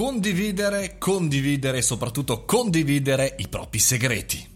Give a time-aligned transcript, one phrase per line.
[0.00, 4.49] condividere, condividere e soprattutto condividere i propri segreti.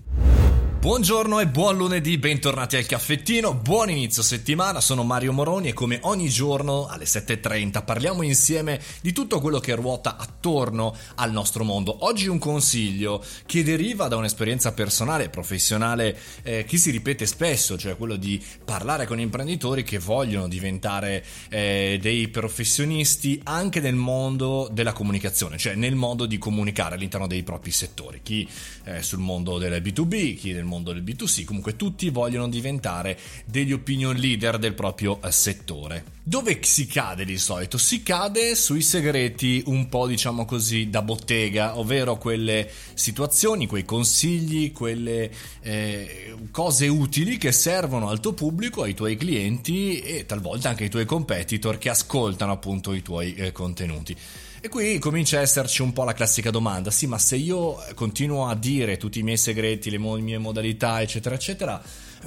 [0.84, 5.98] Buongiorno e buon lunedì, bentornati al caffettino, buon inizio settimana, sono Mario Moroni e come
[6.02, 12.04] ogni giorno alle 7.30 parliamo insieme di tutto quello che ruota attorno al nostro mondo.
[12.04, 17.78] Oggi un consiglio che deriva da un'esperienza personale e professionale eh, che si ripete spesso,
[17.78, 24.68] cioè quello di parlare con imprenditori che vogliono diventare eh, dei professionisti anche nel mondo
[24.70, 28.46] della comunicazione, cioè nel modo di comunicare all'interno dei propri settori, chi
[28.84, 33.18] eh, sul mondo del B2B, chi nel mondo mondo del B2C, comunque tutti vogliono diventare
[33.44, 36.12] degli opinion leader del proprio eh, settore.
[36.26, 37.78] Dove si cade di solito?
[37.78, 44.72] Si cade sui segreti un po' diciamo così da bottega, ovvero quelle situazioni, quei consigli,
[44.72, 50.84] quelle eh, cose utili che servono al tuo pubblico, ai tuoi clienti e talvolta anche
[50.84, 54.16] ai tuoi competitor che ascoltano appunto i tuoi eh, contenuti.
[54.64, 58.46] E qui comincia a esserci un po' la classica domanda, sì ma se io continuo
[58.46, 61.82] a dire tutti i miei segreti, le mie modalità eccetera eccetera,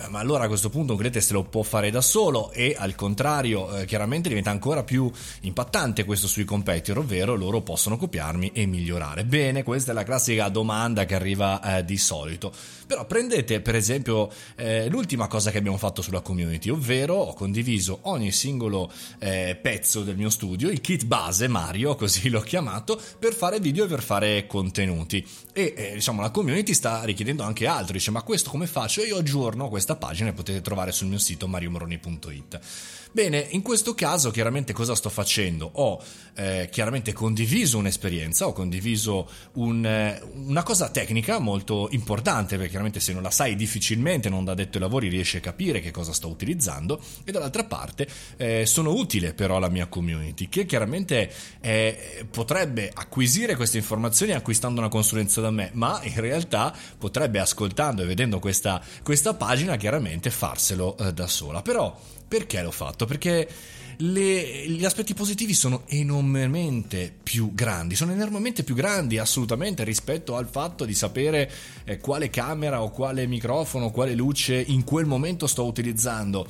[0.09, 2.95] ma allora a questo punto un cliente se lo può fare da solo e al
[2.95, 8.65] contrario eh, chiaramente diventa ancora più impattante questo sui competitor, ovvero loro possono copiarmi e
[8.65, 9.25] migliorare.
[9.25, 12.53] Bene, questa è la classica domanda che arriva eh, di solito.
[12.87, 17.99] Però prendete per esempio eh, l'ultima cosa che abbiamo fatto sulla community, ovvero ho condiviso
[18.03, 23.33] ogni singolo eh, pezzo del mio studio, il kit base Mario, così l'ho chiamato, per
[23.33, 25.25] fare video e per fare contenuti.
[25.51, 29.03] E eh, diciamo la community sta richiedendo anche altro, dice ma questo come faccio?
[29.03, 32.59] Io aggiorno questa questa pagina e potete trovare sul mio sito mariomoroni.it.
[33.11, 35.69] Bene, in questo caso chiaramente cosa sto facendo?
[35.75, 36.01] Ho
[36.35, 42.99] eh, chiaramente condiviso un'esperienza, ho condiviso un, eh, una cosa tecnica molto importante, perché chiaramente
[42.99, 46.11] se non la sai difficilmente non da detto ai lavori riesci a capire che cosa
[46.11, 52.27] sto utilizzando e dall'altra parte eh, sono utile però alla mia community che chiaramente eh,
[52.29, 58.05] potrebbe acquisire queste informazioni acquistando una consulenza da me, ma in realtà potrebbe ascoltando e
[58.05, 61.61] vedendo questa, questa pagina chiaramente farselo eh, da sola.
[61.61, 61.97] Però
[62.27, 63.05] perché l'ho fatto?
[63.05, 63.47] Perché
[63.97, 70.47] le, gli aspetti positivi sono enormemente più grandi, sono enormemente più grandi assolutamente rispetto al
[70.47, 71.49] fatto di sapere
[71.83, 76.47] eh, quale camera o quale microfono o quale luce in quel momento sto utilizzando.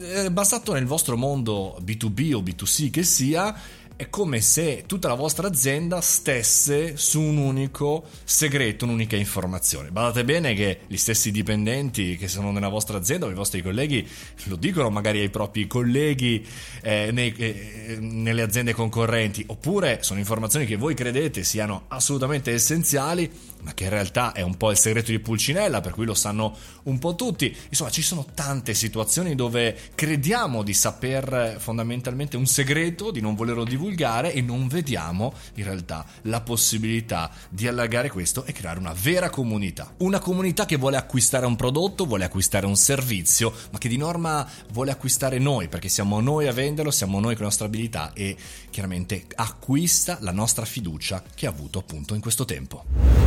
[0.00, 3.54] Eh, bastato nel vostro mondo B2B o B2C che sia
[3.96, 9.90] è come se tutta la vostra azienda stesse su un unico segreto, un'unica informazione.
[9.90, 14.06] Badate bene che gli stessi dipendenti che sono nella vostra azienda o i vostri colleghi
[14.44, 16.44] lo dicono magari ai propri colleghi
[16.82, 23.30] eh, nei, eh, nelle aziende concorrenti, oppure sono informazioni che voi credete siano assolutamente essenziali,
[23.64, 26.56] ma che in realtà è un po' il segreto di Pulcinella, per cui lo sanno
[26.84, 27.54] un po' tutti.
[27.68, 33.64] Insomma, ci sono tante situazioni dove crediamo di saper fondamentalmente un segreto, di non volerlo
[33.64, 38.94] divulgare divulgare e non vediamo in realtà la possibilità di allargare questo e creare una
[38.94, 39.94] vera comunità.
[39.98, 44.48] Una comunità che vuole acquistare un prodotto, vuole acquistare un servizio, ma che di norma
[44.72, 48.36] vuole acquistare noi, perché siamo noi a venderlo, siamo noi con la nostra abilità e
[48.70, 53.23] chiaramente acquista la nostra fiducia che ha avuto appunto in questo tempo.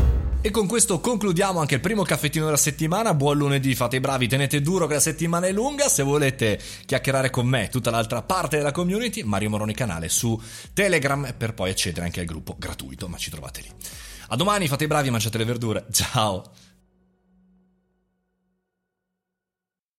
[0.47, 3.13] E con questo concludiamo anche il primo caffettino della settimana.
[3.13, 5.90] Buon lunedì, fate i bravi, tenete duro che la settimana è lunga.
[5.90, 10.41] Se volete chiacchierare con me, tutta l'altra parte della community, Mario Moroni canale su
[10.72, 13.69] Telegram per poi accedere anche al gruppo gratuito, ma ci trovate lì.
[14.30, 15.85] A domani, fate i bravi, mangiate le verdure.
[15.91, 16.50] Ciao!